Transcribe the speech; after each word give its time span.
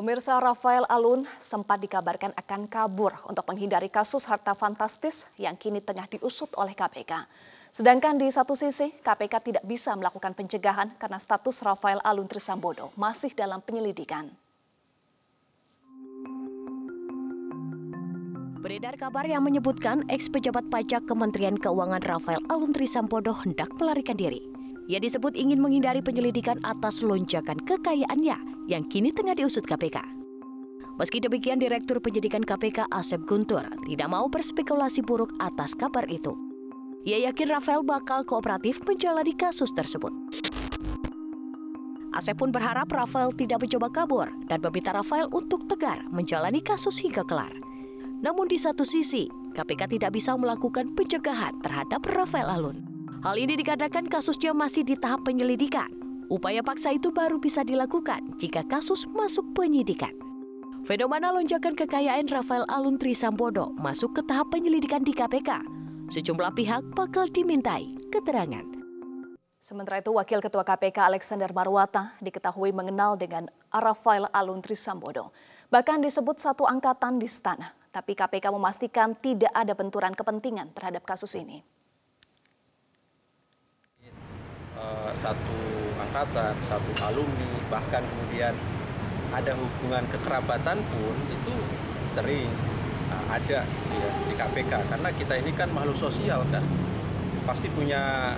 Pemirsa 0.00 0.40
Rafael 0.40 0.88
Alun 0.88 1.28
sempat 1.36 1.76
dikabarkan 1.76 2.32
akan 2.32 2.72
kabur 2.72 3.12
untuk 3.28 3.44
menghindari 3.44 3.92
kasus 3.92 4.24
harta 4.24 4.56
fantastis 4.56 5.28
yang 5.36 5.60
kini 5.60 5.84
tengah 5.84 6.08
diusut 6.08 6.48
oleh 6.56 6.72
KPK. 6.72 7.28
Sedangkan 7.68 8.16
di 8.16 8.32
satu 8.32 8.56
sisi, 8.56 8.96
KPK 9.04 9.52
tidak 9.52 9.64
bisa 9.68 9.92
melakukan 9.92 10.32
pencegahan 10.32 10.96
karena 10.96 11.20
status 11.20 11.60
Rafael 11.60 12.00
Alun 12.00 12.24
Trisambodo 12.24 12.96
masih 12.96 13.36
dalam 13.36 13.60
penyelidikan. 13.60 14.32
Beredar 18.64 18.96
kabar 18.96 19.28
yang 19.28 19.44
menyebutkan 19.44 20.08
ex 20.08 20.32
pejabat 20.32 20.64
pajak 20.72 21.04
Kementerian 21.04 21.60
Keuangan 21.60 22.00
Rafael 22.00 22.40
Alun 22.48 22.72
Trisambodo 22.72 23.36
hendak 23.44 23.68
melarikan 23.76 24.16
diri. 24.16 24.49
Ia 24.90 24.98
disebut 24.98 25.38
ingin 25.38 25.62
menghindari 25.62 26.02
penyelidikan 26.02 26.58
atas 26.66 26.98
lonjakan 27.06 27.62
kekayaannya 27.62 28.66
yang 28.66 28.82
kini 28.90 29.14
tengah 29.14 29.38
diusut 29.38 29.62
KPK. 29.62 30.02
Meski 30.98 31.22
demikian, 31.22 31.62
Direktur 31.62 32.02
Penyidikan 32.02 32.42
KPK 32.42 32.90
Asep 32.90 33.22
Guntur 33.22 33.62
tidak 33.86 34.10
mau 34.10 34.26
berspekulasi 34.26 35.06
buruk 35.06 35.30
atas 35.38 35.78
kabar 35.78 36.02
itu. 36.10 36.34
Ia 37.06 37.30
yakin 37.30 37.54
Rafael 37.54 37.86
bakal 37.86 38.26
kooperatif 38.26 38.82
menjalani 38.82 39.30
kasus 39.38 39.70
tersebut. 39.70 40.10
Asep 42.10 42.34
pun 42.34 42.50
berharap 42.50 42.90
Rafael 42.90 43.30
tidak 43.38 43.62
mencoba 43.62 43.94
kabur 43.94 44.28
dan 44.50 44.58
meminta 44.58 44.90
Rafael 44.90 45.30
untuk 45.30 45.70
tegar 45.70 46.02
menjalani 46.10 46.58
kasus 46.58 46.98
hingga 46.98 47.22
kelar. 47.22 47.54
Namun 48.26 48.50
di 48.50 48.58
satu 48.58 48.82
sisi, 48.82 49.30
KPK 49.54 49.86
tidak 49.86 50.18
bisa 50.18 50.34
melakukan 50.34 50.98
pencegahan 50.98 51.62
terhadap 51.62 52.02
Rafael 52.10 52.50
Alun. 52.50 52.99
Hal 53.20 53.36
ini 53.36 53.52
dikatakan 53.52 54.08
kasusnya 54.08 54.56
masih 54.56 54.80
di 54.80 54.96
tahap 54.96 55.28
penyelidikan. 55.28 55.92
Upaya 56.32 56.64
paksa 56.64 56.96
itu 56.96 57.12
baru 57.12 57.36
bisa 57.36 57.60
dilakukan 57.60 58.40
jika 58.40 58.64
kasus 58.64 59.04
masuk 59.12 59.44
penyidikan. 59.52 60.16
Fenomena 60.88 61.28
lonjakan 61.28 61.76
kekayaan 61.76 62.24
Rafael 62.32 62.64
Alun 62.72 62.96
Trisambodo 62.96 63.76
masuk 63.76 64.16
ke 64.16 64.24
tahap 64.24 64.48
penyelidikan 64.48 65.04
di 65.04 65.12
KPK. 65.12 65.52
Sejumlah 66.08 66.56
pihak 66.56 66.80
bakal 66.96 67.28
dimintai 67.28 67.92
keterangan. 68.08 68.64
Sementara 69.60 70.00
itu, 70.00 70.16
Wakil 70.16 70.40
Ketua 70.40 70.64
KPK 70.64 71.12
Alexander 71.12 71.52
Marwata 71.52 72.16
diketahui 72.24 72.72
mengenal 72.72 73.20
dengan 73.20 73.52
Rafael 73.68 74.32
Alun 74.32 74.64
Trisambodo. 74.64 75.28
Bahkan 75.68 76.00
disebut 76.00 76.40
satu 76.40 76.64
angkatan 76.64 77.20
di 77.20 77.28
istana. 77.28 77.76
Tapi 77.92 78.16
KPK 78.16 78.48
memastikan 78.48 79.12
tidak 79.12 79.52
ada 79.52 79.76
benturan 79.76 80.16
kepentingan 80.16 80.72
terhadap 80.72 81.04
kasus 81.04 81.36
ini. 81.36 81.60
Satu 85.14 85.60
angkatan, 86.00 86.54
satu 86.66 86.90
alumni, 87.04 87.52
bahkan 87.68 88.02
kemudian 88.02 88.54
ada 89.30 89.52
hubungan 89.54 90.04
kekerabatan 90.10 90.78
pun 90.90 91.16
itu 91.30 91.54
sering 92.10 92.50
uh, 93.10 93.24
ada 93.30 93.62
ya, 93.68 94.08
di 94.26 94.34
KPK 94.34 94.72
karena 94.90 95.08
kita 95.14 95.34
ini 95.38 95.54
kan 95.54 95.70
makhluk 95.70 95.94
sosial 95.94 96.42
kan 96.50 96.66
pasti 97.46 97.70
punya 97.70 98.34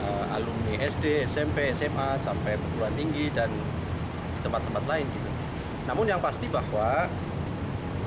uh, 0.00 0.26
alumni 0.32 0.80
SD, 0.80 1.28
SMP, 1.28 1.72
SMA 1.76 2.16
sampai 2.20 2.56
perguruan 2.56 2.94
tinggi 2.96 3.28
dan 3.32 3.52
di 4.36 4.40
tempat-tempat 4.40 4.84
lain 4.88 5.06
gitu. 5.08 5.30
Namun 5.86 6.06
yang 6.08 6.20
pasti 6.24 6.48
bahwa 6.48 7.06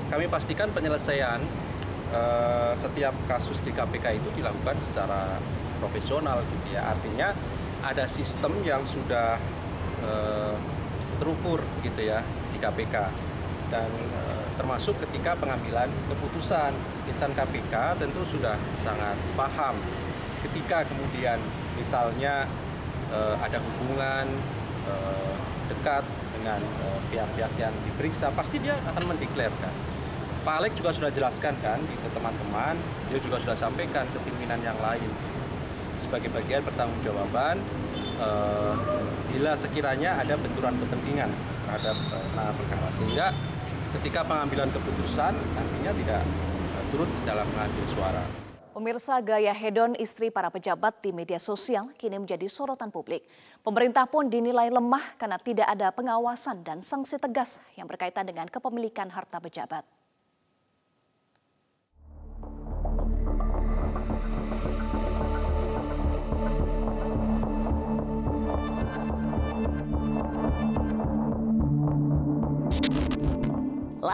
kami 0.10 0.26
pastikan 0.26 0.74
penyelesaian 0.74 1.40
uh, 2.10 2.74
setiap 2.82 3.14
kasus 3.30 3.62
di 3.62 3.70
KPK 3.70 4.18
itu 4.18 4.30
dilakukan 4.42 4.76
secara 4.90 5.38
profesional 5.80 6.44
gitu 6.46 6.76
ya. 6.76 6.92
Artinya 6.92 7.32
ada 7.80 8.06
sistem 8.06 8.60
yang 8.62 8.84
sudah 8.84 9.40
uh, 10.04 10.56
terukur 11.20 11.64
gitu 11.82 12.04
ya 12.04 12.20
di 12.52 12.58
KPK 12.60 12.96
dan 13.72 13.90
uh, 13.90 14.44
termasuk 14.60 15.00
ketika 15.08 15.40
pengambilan 15.40 15.88
keputusan. 16.12 16.76
Insan 17.10 17.34
KPK 17.34 17.98
tentu 17.98 18.22
sudah 18.28 18.60
sangat 18.84 19.16
paham. 19.34 19.80
Ketika 20.46 20.86
kemudian 20.86 21.40
misalnya 21.80 22.46
uh, 23.10 23.36
ada 23.40 23.58
hubungan 23.58 24.28
uh, 24.86 25.36
dekat 25.72 26.04
dengan 26.36 26.62
pihak-pihak 27.12 27.52
uh, 27.56 27.60
yang 27.60 27.74
diperiksa 27.84 28.32
pasti 28.32 28.64
dia 28.64 28.80
akan 28.88 29.12
mendeklarkan 29.12 29.74
Pak 30.40 30.56
Alex 30.66 30.72
juga 30.80 30.90
sudah 30.96 31.12
jelaskan 31.12 31.52
kan 31.60 31.78
ke 31.84 32.10
teman-teman. 32.16 32.74
Dia 33.12 33.20
juga 33.20 33.38
sudah 33.44 33.54
sampaikan 33.60 34.08
ke 34.08 34.18
pimpinan 34.24 34.58
yang 34.64 34.78
lain 34.80 35.10
sebagai 36.00 36.32
bagian 36.32 36.64
pertanggungjawaban 36.64 37.60
uh, 38.20 38.74
bila 39.30 39.54
sekiranya 39.54 40.18
ada 40.20 40.36
benturan 40.40 40.76
kepentingan 40.80 41.30
terhadap 41.68 41.98
uh, 42.16 42.54
perkara 42.56 42.90
sehingga 42.96 43.28
ketika 44.00 44.26
pengambilan 44.26 44.70
keputusan 44.74 45.34
nantinya 45.36 45.92
tidak 45.94 46.22
uh, 46.24 46.84
turut 46.90 47.10
dalam 47.28 47.46
mengambil 47.54 47.86
suara. 47.94 48.24
Pemirsa 48.70 49.20
gaya 49.20 49.52
hedon 49.52 49.92
istri 50.00 50.32
para 50.32 50.48
pejabat 50.48 51.04
di 51.04 51.12
media 51.12 51.42
sosial 51.42 51.92
kini 52.00 52.16
menjadi 52.16 52.48
sorotan 52.48 52.94
publik. 52.94 53.28
Pemerintah 53.60 54.08
pun 54.08 54.32
dinilai 54.32 54.72
lemah 54.72 55.20
karena 55.20 55.36
tidak 55.36 55.68
ada 55.68 55.92
pengawasan 55.92 56.64
dan 56.64 56.80
sanksi 56.80 57.20
tegas 57.20 57.60
yang 57.76 57.92
berkaitan 57.92 58.24
dengan 58.24 58.48
kepemilikan 58.48 59.12
harta 59.12 59.42
pejabat. 59.42 59.84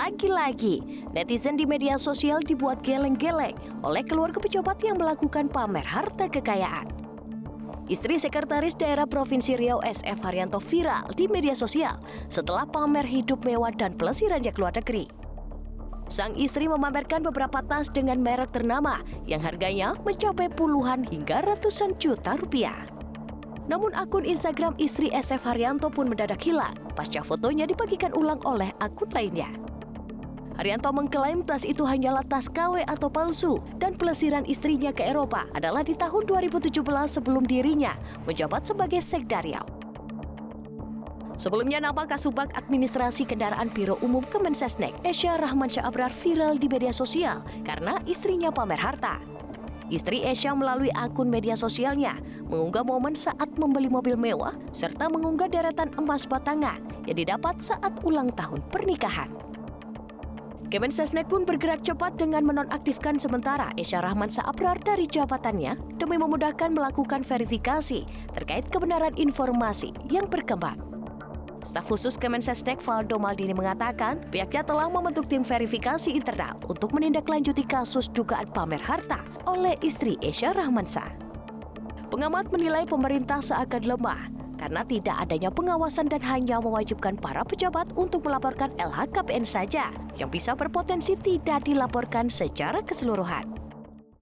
Lagi-lagi, 0.06 0.86
netizen 1.18 1.58
di 1.58 1.66
media 1.66 1.98
sosial 1.98 2.38
dibuat 2.38 2.86
geleng-geleng 2.86 3.58
oleh 3.82 4.06
keluarga 4.06 4.38
pejabat 4.38 4.78
yang 4.86 5.02
melakukan 5.02 5.50
pamer 5.50 5.82
harta 5.82 6.30
kekayaan. 6.30 6.86
Istri 7.90 8.22
Sekretaris 8.22 8.78
Daerah 8.78 9.10
Provinsi 9.10 9.58
Riau 9.58 9.82
SF 9.82 10.22
Haryanto 10.22 10.62
viral 10.62 11.10
di 11.18 11.26
media 11.26 11.58
sosial 11.58 11.98
setelah 12.30 12.70
pamer 12.70 13.02
hidup 13.02 13.42
mewah 13.42 13.74
dan 13.74 13.98
pelesirannya 13.98 14.54
ke 14.54 14.60
luar 14.62 14.78
negeri. 14.78 15.10
Sang 16.06 16.38
istri 16.38 16.70
memamerkan 16.70 17.26
beberapa 17.26 17.66
tas 17.66 17.90
dengan 17.90 18.22
merek 18.22 18.54
ternama 18.54 19.02
yang 19.26 19.42
harganya 19.42 19.98
mencapai 20.06 20.54
puluhan 20.54 21.02
hingga 21.10 21.42
ratusan 21.42 21.98
juta 21.98 22.38
rupiah. 22.38 22.86
Namun 23.66 23.90
akun 23.98 24.22
Instagram 24.22 24.78
istri 24.78 25.10
SF 25.10 25.42
Haryanto 25.50 25.90
pun 25.90 26.06
mendadak 26.14 26.46
hilang 26.46 26.78
pasca 26.94 27.26
fotonya 27.26 27.66
dibagikan 27.66 28.14
ulang 28.14 28.38
oleh 28.46 28.70
akun 28.78 29.10
lainnya. 29.10 29.50
Haryanto 30.56 30.88
mengklaim 30.96 31.44
tas 31.44 31.68
itu 31.68 31.84
hanyalah 31.84 32.24
tas 32.24 32.48
KW 32.48 32.88
atau 32.88 33.12
palsu 33.12 33.60
dan 33.76 33.92
pelesiran 34.00 34.48
istrinya 34.48 34.96
ke 34.96 35.04
Eropa 35.04 35.44
adalah 35.52 35.84
di 35.84 35.92
tahun 36.00 36.24
2017 36.24 36.72
sebelum 37.12 37.44
dirinya 37.44 38.00
menjabat 38.24 38.64
sebagai 38.64 39.04
Sekda 39.04 39.44
Riau. 39.44 39.68
Sebelumnya 41.36 41.84
nama 41.84 42.08
Kasubag 42.08 42.56
Administrasi 42.56 43.28
Kendaraan 43.28 43.68
Biro 43.68 44.00
Umum 44.00 44.24
Kemensesnek, 44.24 44.96
Esya 45.04 45.36
Rahman 45.36 45.68
Syah 45.68 45.92
Abrar 45.92 46.16
viral 46.16 46.56
di 46.56 46.72
media 46.72 46.96
sosial 46.96 47.44
karena 47.68 48.00
istrinya 48.08 48.48
pamer 48.48 48.80
harta. 48.80 49.20
Istri 49.92 50.24
Esya 50.24 50.56
melalui 50.56 50.90
akun 50.96 51.28
media 51.28 51.60
sosialnya 51.60 52.18
mengunggah 52.48 52.88
momen 52.88 53.14
saat 53.14 53.52
membeli 53.60 53.92
mobil 53.92 54.16
mewah 54.16 54.56
serta 54.72 55.12
mengunggah 55.12 55.52
deretan 55.52 55.92
emas 56.00 56.24
batangan 56.24 56.80
yang 57.04 57.20
didapat 57.20 57.60
saat 57.60 57.92
ulang 58.08 58.32
tahun 58.32 58.64
pernikahan. 58.72 59.30
Kemensesnek 60.66 61.30
pun 61.30 61.46
bergerak 61.46 61.86
cepat 61.86 62.18
dengan 62.18 62.42
menonaktifkan 62.42 63.22
sementara 63.22 63.70
Esya 63.78 64.02
Rahman 64.02 64.34
Saabrar 64.34 64.82
dari 64.82 65.06
jabatannya 65.06 65.78
demi 66.02 66.18
memudahkan 66.18 66.74
melakukan 66.74 67.22
verifikasi 67.22 68.02
terkait 68.34 68.66
kebenaran 68.74 69.14
informasi 69.14 69.94
yang 70.10 70.26
berkembang. 70.26 70.82
Staf 71.62 71.90
khusus 71.90 72.18
Kemensesnek 72.18 72.82
Valdo 72.82 73.18
Maldini 73.18 73.54
mengatakan 73.54 74.22
pihaknya 74.30 74.66
telah 74.66 74.90
membentuk 74.90 75.30
tim 75.30 75.42
verifikasi 75.42 76.14
internal 76.14 76.58
untuk 76.66 76.94
menindaklanjuti 76.94 77.66
kasus 77.66 78.10
dugaan 78.10 78.50
pamer 78.50 78.82
harta 78.82 79.22
oleh 79.46 79.78
istri 79.86 80.18
Esya 80.22 80.54
Rahmansa. 80.54 81.14
Pengamat 82.10 82.54
menilai 82.54 82.86
pemerintah 82.86 83.42
seakan 83.42 83.84
lemah 83.86 84.45
karena 84.56 84.82
tidak 84.88 85.16
adanya 85.22 85.52
pengawasan 85.52 86.08
dan 86.08 86.24
hanya 86.24 86.58
mewajibkan 86.58 87.16
para 87.20 87.44
pejabat 87.44 87.92
untuk 87.94 88.26
melaporkan 88.26 88.72
LHKPN 88.80 89.46
saja 89.46 89.94
yang 90.16 90.32
bisa 90.32 90.56
berpotensi 90.56 91.16
tidak 91.20 91.68
dilaporkan 91.68 92.32
secara 92.32 92.82
keseluruhan. 92.82 93.56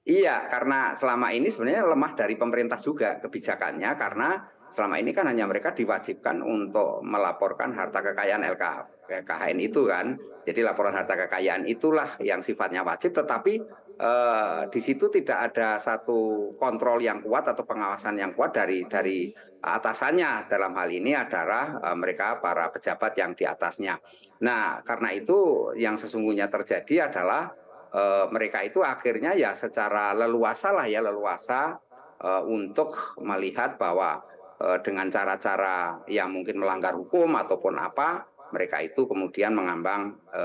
Iya, 0.03 0.51
karena 0.51 0.99
selama 0.99 1.31
ini 1.31 1.47
sebenarnya 1.47 1.87
lemah 1.87 2.11
dari 2.11 2.35
pemerintah 2.35 2.75
juga 2.83 3.23
kebijakannya 3.23 3.91
karena 3.95 4.29
selama 4.75 4.99
ini 4.99 5.15
kan 5.15 5.31
hanya 5.31 5.47
mereka 5.47 5.71
diwajibkan 5.71 6.43
untuk 6.43 6.99
melaporkan 7.07 7.71
harta 7.71 8.03
kekayaan 8.03 8.43
LKHN 8.43 9.57
itu 9.63 9.87
kan. 9.87 10.19
Jadi 10.43 10.59
laporan 10.59 10.91
harta 10.91 11.15
kekayaan 11.15 11.63
itulah 11.71 12.19
yang 12.19 12.43
sifatnya 12.43 12.83
wajib 12.83 13.15
tetapi 13.15 13.63
eh, 13.97 14.61
di 14.69 14.79
situ 14.81 15.09
tidak 15.09 15.53
ada 15.53 15.77
satu 15.81 16.51
kontrol 16.57 17.01
yang 17.01 17.21
kuat 17.21 17.49
atau 17.49 17.65
pengawasan 17.65 18.17
yang 18.17 18.33
kuat 18.33 18.55
dari 18.55 18.85
dari 18.89 19.33
atasannya 19.63 20.51
dalam 20.51 20.75
hal 20.75 20.91
ini 20.91 21.15
adalah 21.15 21.79
uh, 21.79 21.95
mereka 21.95 22.43
para 22.43 22.67
pejabat 22.67 23.15
yang 23.15 23.31
di 23.31 23.47
atasnya. 23.47 23.95
Nah, 24.43 24.83
karena 24.83 25.15
itu 25.15 25.71
yang 25.79 25.95
sesungguhnya 25.95 26.51
terjadi 26.51 27.07
adalah 27.07 27.55
e, 27.93 28.01
mereka 28.33 28.65
itu 28.65 28.81
akhirnya 28.81 29.37
ya 29.37 29.53
secara 29.55 30.11
leluasa 30.11 30.73
lah 30.75 30.83
ya 30.89 30.99
leluasa 30.99 31.79
e, 32.17 32.29
untuk 32.49 33.15
melihat 33.23 33.79
bahwa 33.79 34.19
e, 34.59 34.83
dengan 34.83 35.07
cara-cara 35.07 36.03
yang 36.11 36.33
mungkin 36.33 36.59
melanggar 36.59 36.97
hukum 36.97 37.37
ataupun 37.39 37.77
apa 37.77 38.27
mereka 38.51 38.83
itu 38.83 39.05
kemudian 39.05 39.53
mengambang 39.55 40.17
e, 40.33 40.43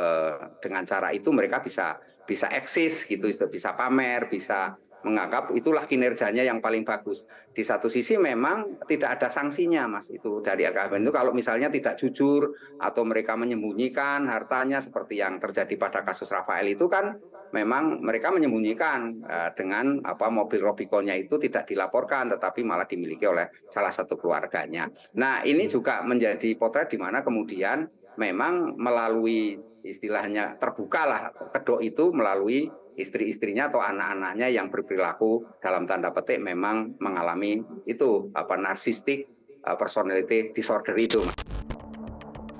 dengan 0.61 0.85
cara 0.85 1.11
itu 1.11 1.33
mereka 1.33 1.65
bisa 1.65 1.99
bisa 2.29 2.53
eksis 2.53 3.09
gitu 3.09 3.33
bisa 3.49 3.73
pamer 3.73 4.29
bisa 4.29 4.77
menganggap 5.07 5.55
itulah 5.55 5.87
kinerjanya 5.87 6.43
yang 6.43 6.59
paling 6.59 6.83
bagus. 6.83 7.23
Di 7.55 7.67
satu 7.67 7.91
sisi 7.91 8.15
memang 8.15 8.83
tidak 8.87 9.19
ada 9.19 9.29
sanksinya, 9.31 9.87
Mas. 9.87 10.07
Itu 10.11 10.43
dari 10.43 10.67
LKPN 10.67 11.07
itu 11.07 11.15
kalau 11.15 11.31
misalnya 11.35 11.71
tidak 11.71 11.99
jujur 11.99 12.55
atau 12.79 13.03
mereka 13.03 13.35
menyembunyikan 13.35 14.27
hartanya 14.27 14.83
seperti 14.83 15.19
yang 15.19 15.43
terjadi 15.43 15.75
pada 15.75 16.07
kasus 16.07 16.31
Rafael 16.31 16.71
itu 16.71 16.87
kan 16.87 17.19
memang 17.51 18.05
mereka 18.05 18.29
menyembunyikan 18.31 19.25
uh, 19.25 19.51
dengan 19.57 20.05
apa 20.05 20.29
mobil 20.29 20.61
Robiconnya 20.61 21.17
itu 21.17 21.41
tidak 21.41 21.67
dilaporkan 21.67 22.29
tetapi 22.29 22.61
malah 22.63 22.85
dimiliki 22.85 23.25
oleh 23.27 23.49
salah 23.73 23.91
satu 23.91 24.21
keluarganya. 24.21 24.91
Nah, 25.17 25.43
ini 25.43 25.67
juga 25.67 26.05
menjadi 26.05 26.55
potret 26.55 26.93
di 26.93 26.99
mana 27.01 27.25
kemudian 27.25 27.89
memang 28.21 28.77
melalui 28.77 29.57
istilahnya 29.89 30.61
terbuka 30.61 31.03
lah 31.09 31.23
kedok 31.57 31.81
itu 31.81 32.13
melalui 32.13 32.69
istri-istrinya 32.99 33.71
atau 33.71 33.79
anak-anaknya 33.79 34.51
yang 34.51 34.69
berperilaku 34.69 35.47
dalam 35.63 35.87
tanda 35.87 36.11
petik 36.11 36.43
memang 36.43 36.99
mengalami 36.99 37.63
itu 37.87 38.29
apa 38.35 38.59
narsistik 38.59 39.31
uh, 39.65 39.79
personality 39.79 40.51
disorder 40.53 40.99
itu. 40.99 41.23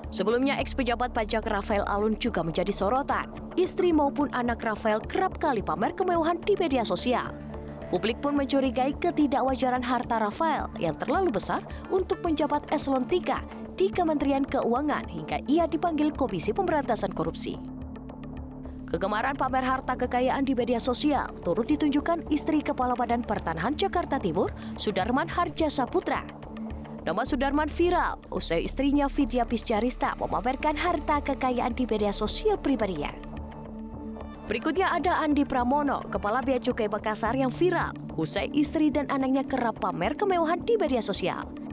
Sebelumnya, 0.09 0.57
ex 0.57 0.73
pejabat 0.73 1.13
pajak 1.13 1.45
Rafael 1.45 1.85
Alun 1.85 2.17
juga 2.17 2.41
menjadi 2.41 2.73
sorotan. 2.73 3.29
Istri 3.53 3.93
maupun 3.93 4.33
anak 4.33 4.65
Rafael 4.65 4.97
kerap 5.05 5.37
kali 5.37 5.61
pamer 5.61 5.93
kemewahan 5.93 6.41
di 6.41 6.57
media 6.57 6.81
sosial. 6.81 7.29
Publik 7.93 8.17
pun 8.17 8.33
mencurigai 8.33 8.97
ketidakwajaran 8.97 9.85
harta 9.85 10.17
Rafael 10.17 10.65
yang 10.81 10.97
terlalu 10.97 11.29
besar 11.33 11.61
untuk 11.93 12.21
penjabat 12.25 12.65
eselon 12.73 13.05
3 13.05 13.58
di 13.79 13.87
Kementerian 13.87 14.43
Keuangan 14.43 15.07
hingga 15.07 15.39
ia 15.47 15.63
dipanggil 15.63 16.11
Komisi 16.11 16.51
Pemberantasan 16.51 17.15
Korupsi. 17.15 17.55
Kegemaran 18.91 19.39
pamer 19.39 19.63
harta 19.63 19.95
kekayaan 19.95 20.43
di 20.43 20.51
media 20.51 20.83
sosial 20.83 21.31
turut 21.47 21.71
ditunjukkan 21.71 22.27
istri 22.27 22.59
Kepala 22.59 22.91
Badan 22.91 23.23
Pertanahan 23.23 23.79
Jakarta 23.79 24.19
Timur, 24.19 24.51
Sudarman 24.75 25.31
Harja 25.31 25.71
Saputra. 25.71 26.27
Nama 27.07 27.23
Sudarman 27.23 27.71
viral 27.71 28.19
usai 28.35 28.67
istrinya 28.67 29.07
Vidya 29.07 29.47
Piscarista 29.47 30.19
memamerkan 30.19 30.75
harta 30.75 31.23
kekayaan 31.23 31.71
di 31.71 31.87
media 31.87 32.11
sosial 32.11 32.59
pribadinya. 32.59 33.15
Berikutnya 34.51 34.91
ada 34.91 35.23
Andi 35.23 35.47
Pramono, 35.47 36.03
Kepala 36.09 36.43
Bea 36.43 36.59
Cukai 36.59 36.91
Makassar 36.91 37.37
yang 37.37 37.53
viral 37.53 37.95
usai 38.19 38.51
istri 38.51 38.91
dan 38.91 39.07
anaknya 39.07 39.47
kerap 39.47 39.79
pamer 39.79 40.19
kemewahan 40.19 40.59
di 40.67 40.75
media 40.75 40.99
sosial. 40.99 41.68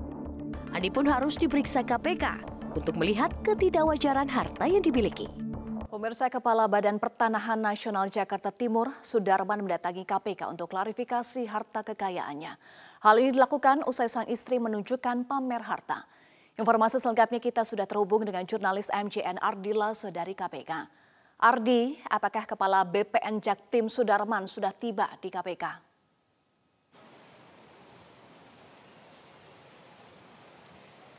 Andi 0.77 0.93
pun 0.93 1.09
harus 1.09 1.41
diperiksa 1.41 1.89
KPK 1.89 2.45
untuk 2.77 3.01
melihat 3.01 3.33
ketidakwajaran 3.41 4.29
harta 4.29 4.69
yang 4.69 4.85
dimiliki. 4.85 5.25
Pemirsa 5.89 6.29
Kepala 6.29 6.69
Badan 6.69 7.01
Pertanahan 7.01 7.57
Nasional 7.57 8.13
Jakarta 8.13 8.53
Timur, 8.53 8.93
Sudarman 9.01 9.65
mendatangi 9.65 10.05
KPK 10.05 10.53
untuk 10.53 10.69
klarifikasi 10.69 11.49
harta 11.49 11.81
kekayaannya. 11.81 12.61
Hal 13.01 13.17
ini 13.17 13.33
dilakukan 13.33 13.89
usai 13.89 14.13
sang 14.13 14.29
istri 14.29 14.61
menunjukkan 14.61 15.25
pamer 15.25 15.65
harta. 15.65 16.05
Informasi 16.61 17.01
selengkapnya 17.01 17.41
kita 17.41 17.65
sudah 17.65 17.89
terhubung 17.89 18.29
dengan 18.29 18.45
jurnalis 18.45 18.93
MJN 18.93 19.41
Ardila 19.41 19.97
dari 20.13 20.37
KPK. 20.37 20.73
Ardi, 21.41 21.97
apakah 22.05 22.45
Kepala 22.45 22.85
BPN 22.85 23.41
Jaktim 23.41 23.89
Sudarman 23.89 24.45
sudah 24.45 24.77
tiba 24.77 25.09
di 25.25 25.33
KPK? 25.33 25.86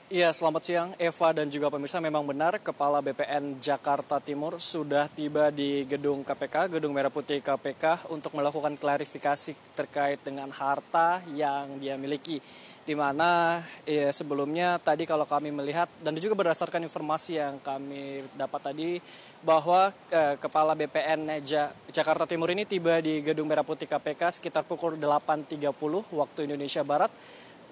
Iya, 0.08 0.32
selamat 0.32 0.64
siang 0.64 0.90
Eva 0.96 1.36
dan 1.36 1.52
juga 1.52 1.68
pemirsa. 1.68 2.00
Memang 2.00 2.24
benar 2.24 2.64
Kepala 2.64 3.04
BPN 3.04 3.60
Jakarta 3.60 4.24
Timur 4.24 4.56
sudah 4.56 5.12
tiba 5.12 5.52
di 5.52 5.84
gedung 5.84 6.24
KPK, 6.24 6.80
Gedung 6.80 6.96
Merah 6.96 7.12
Putih 7.12 7.44
KPK 7.44 8.08
untuk 8.08 8.32
melakukan 8.32 8.80
klarifikasi 8.80 9.52
terkait 9.76 10.24
dengan 10.24 10.48
harta 10.48 11.20
yang 11.36 11.76
dia 11.84 12.00
miliki. 12.00 12.40
Di 12.88 12.96
mana 12.96 13.60
ya, 13.84 14.08
sebelumnya 14.16 14.80
tadi 14.80 15.04
kalau 15.04 15.28
kami 15.28 15.52
melihat 15.52 15.92
dan 16.00 16.16
juga 16.16 16.40
berdasarkan 16.40 16.88
informasi 16.88 17.44
yang 17.44 17.60
kami 17.60 18.24
dapat 18.32 18.64
tadi 18.64 19.04
bahwa 19.44 19.92
eh, 20.08 20.40
Kepala 20.40 20.72
BPN 20.72 21.44
ja, 21.44 21.68
Jakarta 21.92 22.24
Timur 22.24 22.48
ini 22.48 22.64
tiba 22.64 22.96
di 23.04 23.20
Gedung 23.20 23.52
Merah 23.52 23.68
Putih 23.68 23.92
KPK 23.92 24.40
sekitar 24.40 24.64
pukul 24.64 24.96
8.30 24.96 25.68
waktu 26.16 26.48
Indonesia 26.48 26.80
Barat 26.88 27.12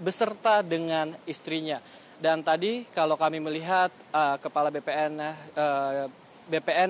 beserta 0.04 0.60
dengan 0.60 1.16
istrinya. 1.24 1.80
Dan 2.16 2.40
tadi 2.48 2.88
kalau 2.96 3.20
kami 3.20 3.44
melihat 3.44 3.92
uh, 4.16 4.40
Kepala 4.40 4.72
BPN 4.72 5.20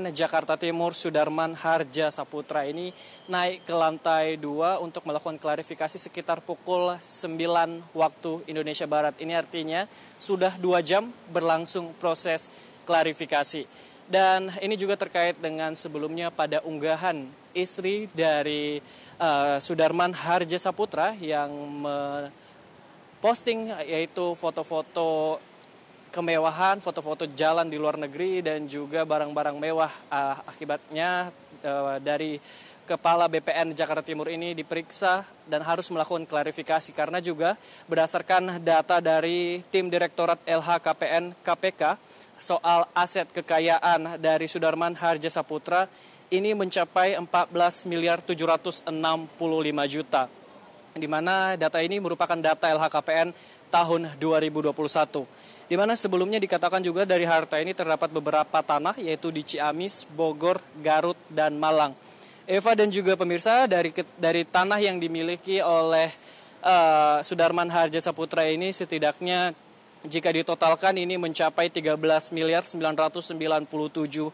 eh, 0.06 0.14
Jakarta 0.14 0.54
Timur 0.54 0.94
Sudarman 0.94 1.58
Harja 1.58 2.14
Saputra 2.14 2.62
ini 2.70 2.94
naik 3.26 3.66
ke 3.66 3.74
lantai 3.74 4.38
2 4.38 4.86
untuk 4.86 5.02
melakukan 5.10 5.42
klarifikasi 5.42 5.98
sekitar 5.98 6.46
pukul 6.46 7.02
9 7.02 7.98
waktu 7.98 8.32
Indonesia 8.46 8.86
Barat. 8.86 9.18
Ini 9.18 9.34
artinya 9.34 9.90
sudah 10.22 10.54
dua 10.62 10.86
jam 10.86 11.10
berlangsung 11.34 11.98
proses 11.98 12.54
klarifikasi. 12.86 13.66
Dan 14.06 14.54
ini 14.62 14.78
juga 14.78 14.94
terkait 14.94 15.34
dengan 15.42 15.74
sebelumnya 15.74 16.30
pada 16.30 16.62
unggahan 16.62 17.26
istri 17.58 18.06
dari 18.14 18.78
uh, 19.18 19.58
Sudarman 19.58 20.14
Harja 20.14 20.62
Saputra 20.62 21.18
yang 21.18 21.50
me 21.82 22.30
posting 23.26 23.74
yaitu 23.90 24.38
foto-foto 24.38 25.42
kemewahan, 26.14 26.78
foto-foto 26.78 27.26
jalan 27.34 27.66
di 27.66 27.82
luar 27.82 27.98
negeri 27.98 28.46
dan 28.46 28.70
juga 28.70 29.02
barang-barang 29.02 29.58
mewah. 29.58 29.90
Uh, 30.14 30.38
akibatnya 30.46 31.34
uh, 31.66 31.98
dari 31.98 32.38
Kepala 32.86 33.26
BPN 33.26 33.74
Jakarta 33.74 34.06
Timur 34.06 34.30
ini 34.30 34.54
diperiksa 34.54 35.26
dan 35.50 35.66
harus 35.66 35.90
melakukan 35.90 36.22
klarifikasi 36.30 36.94
karena 36.94 37.18
juga 37.18 37.58
berdasarkan 37.90 38.62
data 38.62 39.02
dari 39.02 39.66
tim 39.74 39.90
Direktorat 39.90 40.38
LHKPN 40.46 41.34
KPK 41.42 41.98
soal 42.38 42.86
aset 42.94 43.26
kekayaan 43.34 44.22
dari 44.22 44.46
Sudarman 44.46 44.94
Harja 44.94 45.34
Saputra 45.34 45.90
ini 46.30 46.54
mencapai 46.54 47.18
14 47.18 47.90
miliar 47.90 48.22
765 48.22 48.86
juta 49.90 50.45
di 50.96 51.12
mana 51.12 51.60
data 51.60 51.84
ini 51.84 52.00
merupakan 52.00 52.40
data 52.40 52.72
LHKPN 52.72 53.36
tahun 53.68 54.16
2021. 54.16 54.72
Di 55.68 55.76
mana 55.76 55.92
sebelumnya 55.92 56.40
dikatakan 56.40 56.80
juga 56.80 57.04
dari 57.04 57.28
harta 57.28 57.60
ini 57.60 57.76
terdapat 57.76 58.08
beberapa 58.16 58.64
tanah 58.64 58.96
yaitu 59.04 59.28
di 59.28 59.44
Ciamis, 59.44 60.08
Bogor, 60.08 60.64
Garut, 60.80 61.20
dan 61.28 61.60
Malang. 61.60 61.92
Eva 62.48 62.72
dan 62.80 62.88
juga 62.94 63.20
pemirsa 63.20 63.68
dari 63.68 63.92
dari 64.16 64.48
tanah 64.48 64.80
yang 64.80 64.96
dimiliki 64.96 65.60
oleh 65.60 66.14
uh, 66.64 67.20
Sudarman 67.20 67.68
Harja 67.68 68.00
Saputra 68.00 68.48
ini 68.48 68.72
setidaknya 68.72 69.52
jika 70.06 70.32
ditotalkan 70.32 70.96
ini 70.96 71.18
mencapai 71.20 71.74
13 71.74 71.98
miliar 72.32 72.64
997 72.64 73.36
uh, 73.36 74.32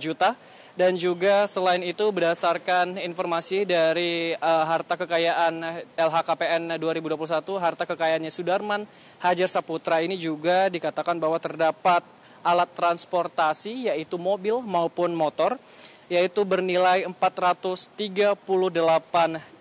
juta 0.00 0.36
dan 0.78 0.94
juga 0.94 1.50
selain 1.50 1.82
itu 1.82 2.06
berdasarkan 2.14 3.02
informasi 3.02 3.66
dari 3.66 4.38
uh, 4.38 4.62
harta 4.62 4.94
kekayaan 4.94 5.82
LHKPN 5.98 6.78
2021 6.78 7.18
harta 7.58 7.82
kekayaannya 7.82 8.30
Sudarman 8.30 8.86
Hajar 9.18 9.50
Saputra 9.50 9.98
ini 9.98 10.14
juga 10.14 10.70
dikatakan 10.70 11.18
bahwa 11.18 11.34
terdapat 11.42 12.06
alat 12.46 12.70
transportasi 12.78 13.90
yaitu 13.90 14.14
mobil 14.22 14.62
maupun 14.62 15.10
motor 15.10 15.58
yaitu 16.06 16.46
bernilai 16.46 17.10
438 17.10 18.38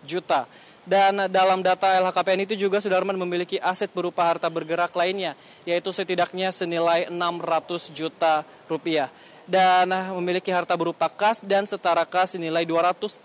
juta. 0.06 0.46
Dan 0.88 1.28
dalam 1.28 1.60
data 1.60 2.00
LHKPN 2.00 2.48
itu 2.48 2.56
juga 2.56 2.80
Sudarman 2.80 3.20
memiliki 3.20 3.60
aset 3.60 3.92
berupa 3.92 4.24
harta 4.24 4.48
bergerak 4.48 4.96
lainnya, 4.96 5.36
yaitu 5.68 5.92
setidaknya 5.92 6.48
senilai 6.56 7.12
600 7.12 7.92
juta 7.92 8.48
rupiah 8.72 9.12
dan 9.48 9.88
memiliki 10.20 10.52
harta 10.52 10.76
berupa 10.76 11.08
kas 11.08 11.40
dan 11.40 11.64
setara 11.64 12.04
kas 12.04 12.36
senilai 12.36 12.68
249 12.68 13.24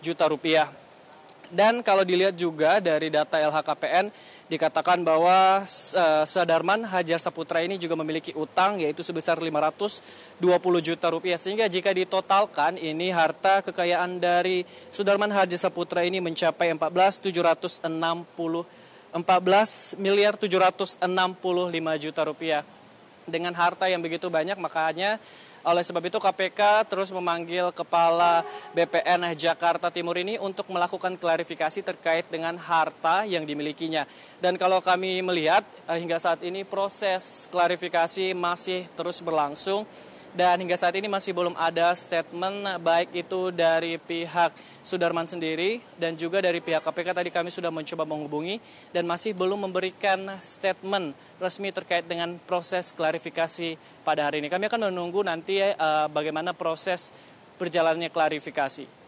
juta 0.00 0.24
rupiah. 0.26 0.72
Dan 1.50 1.82
kalau 1.82 2.06
dilihat 2.06 2.38
juga 2.38 2.78
dari 2.78 3.10
data 3.10 3.34
LHKPN 3.42 4.08
dikatakan 4.46 5.02
bahwa 5.02 5.66
uh, 5.66 6.22
Sadarman 6.22 6.86
Hajar 6.86 7.18
Saputra 7.18 7.58
ini 7.62 7.74
juga 7.74 7.98
memiliki 7.98 8.30
utang 8.38 8.78
yaitu 8.78 9.02
sebesar 9.02 9.34
520 9.34 10.02
juta 10.78 11.06
rupiah 11.10 11.38
sehingga 11.38 11.66
jika 11.66 11.90
ditotalkan 11.90 12.78
ini 12.78 13.10
harta 13.10 13.66
kekayaan 13.66 14.22
dari 14.22 14.62
Sudarman 14.94 15.30
Hajar 15.34 15.58
Saputra 15.58 16.06
ini 16.06 16.22
mencapai 16.22 16.70
14 16.70 17.18
760 17.18 17.90
14 19.10 19.98
miliar 19.98 20.38
765 20.38 21.02
juta 21.98 22.22
rupiah 22.22 22.62
dengan 23.28 23.52
harta 23.52 23.88
yang 23.88 24.00
begitu 24.00 24.28
banyak 24.28 24.56
makanya 24.56 25.20
oleh 25.60 25.84
sebab 25.84 26.00
itu 26.08 26.16
KPK 26.16 26.88
terus 26.88 27.12
memanggil 27.12 27.68
Kepala 27.76 28.40
BPN 28.72 29.36
Jakarta 29.36 29.92
Timur 29.92 30.16
ini 30.16 30.40
untuk 30.40 30.64
melakukan 30.72 31.20
klarifikasi 31.20 31.84
terkait 31.84 32.24
dengan 32.32 32.56
harta 32.56 33.28
yang 33.28 33.44
dimilikinya. 33.44 34.08
Dan 34.40 34.56
kalau 34.56 34.80
kami 34.80 35.20
melihat 35.20 35.60
eh, 35.84 36.00
hingga 36.00 36.16
saat 36.16 36.40
ini 36.40 36.64
proses 36.64 37.44
klarifikasi 37.52 38.32
masih 38.32 38.88
terus 38.96 39.20
berlangsung 39.20 39.84
dan 40.30 40.62
hingga 40.62 40.78
saat 40.78 40.94
ini 40.94 41.10
masih 41.10 41.34
belum 41.34 41.58
ada 41.58 41.90
statement 41.98 42.78
baik 42.78 43.10
itu 43.14 43.50
dari 43.50 43.98
pihak 43.98 44.54
Sudarman 44.80 45.26
sendiri 45.26 45.82
dan 45.98 46.14
juga 46.14 46.38
dari 46.40 46.62
pihak 46.62 46.80
KPK 46.86 47.12
tadi 47.12 47.30
kami 47.34 47.50
sudah 47.50 47.68
mencoba 47.68 48.06
menghubungi 48.06 48.62
dan 48.94 49.04
masih 49.04 49.34
belum 49.34 49.66
memberikan 49.68 50.38
statement 50.38 51.12
resmi 51.42 51.74
terkait 51.74 52.06
dengan 52.06 52.38
proses 52.46 52.94
klarifikasi 52.94 53.76
pada 54.06 54.30
hari 54.30 54.38
ini. 54.40 54.48
Kami 54.48 54.70
akan 54.70 54.88
menunggu 54.88 55.20
nanti 55.26 55.60
uh, 55.60 56.06
bagaimana 56.08 56.54
proses 56.54 57.10
berjalannya 57.58 58.08
klarifikasi. 58.08 58.99